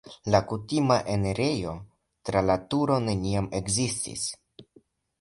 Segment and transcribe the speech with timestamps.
[0.35, 1.75] La kutima enirejo
[2.31, 4.29] tra la turo neniam ekzistis.